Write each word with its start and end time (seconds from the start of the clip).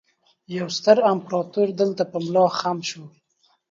يوه 0.55 0.71
ستره 0.77 1.01
امپراتورۍ 1.13 1.71
دلته 1.81 2.03
په 2.11 2.17
ملا 2.25 2.45
خم 2.57 2.77
شوه 2.89 3.07